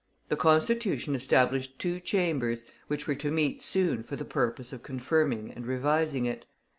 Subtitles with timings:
[0.29, 5.51] This Constitution established two Chambers, which were to meet soon for the purpose of confirming
[5.55, 6.45] and revising it.